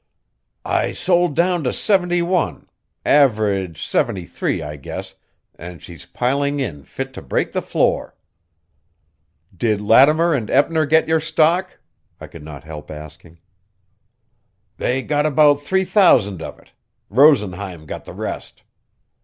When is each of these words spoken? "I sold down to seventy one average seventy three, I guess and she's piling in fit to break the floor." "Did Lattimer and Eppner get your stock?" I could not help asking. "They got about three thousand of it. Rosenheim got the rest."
"I 0.65 0.93
sold 0.93 1.35
down 1.35 1.63
to 1.63 1.71
seventy 1.71 2.23
one 2.23 2.67
average 3.05 3.85
seventy 3.85 4.25
three, 4.25 4.59
I 4.59 4.75
guess 4.75 5.13
and 5.53 5.79
she's 5.79 6.07
piling 6.07 6.59
in 6.59 6.85
fit 6.85 7.13
to 7.13 7.21
break 7.21 7.51
the 7.51 7.61
floor." 7.61 8.15
"Did 9.55 9.79
Lattimer 9.79 10.33
and 10.33 10.49
Eppner 10.49 10.87
get 10.87 11.07
your 11.07 11.19
stock?" 11.19 11.77
I 12.19 12.25
could 12.25 12.41
not 12.43 12.63
help 12.63 12.89
asking. 12.89 13.41
"They 14.77 15.03
got 15.03 15.27
about 15.27 15.61
three 15.61 15.85
thousand 15.85 16.41
of 16.41 16.57
it. 16.57 16.71
Rosenheim 17.11 17.85
got 17.85 18.05
the 18.05 18.13
rest." 18.15 18.63